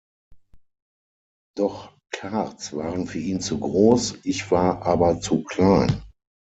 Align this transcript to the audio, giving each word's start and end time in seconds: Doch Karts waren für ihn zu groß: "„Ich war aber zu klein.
Doch 1.55 1.95
Karts 2.11 2.73
waren 2.75 3.05
für 3.05 3.19
ihn 3.19 3.39
zu 3.39 3.59
groß: 3.59 4.15
"„Ich 4.23 4.49
war 4.49 4.81
aber 4.81 5.19
zu 5.21 5.43
klein. 5.43 6.01